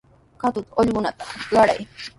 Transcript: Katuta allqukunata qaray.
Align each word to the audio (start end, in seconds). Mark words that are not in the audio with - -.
Katuta 0.41 0.71
allqukunata 0.79 1.23
qaray. 1.51 1.81